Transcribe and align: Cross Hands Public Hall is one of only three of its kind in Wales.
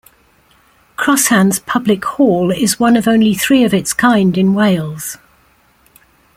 Cross 0.95 1.27
Hands 1.27 1.59
Public 1.59 2.03
Hall 2.03 2.49
is 2.51 2.79
one 2.79 2.95
of 2.97 3.07
only 3.07 3.35
three 3.35 3.63
of 3.63 3.71
its 3.71 3.93
kind 3.93 4.35
in 4.35 4.55
Wales. 4.55 5.19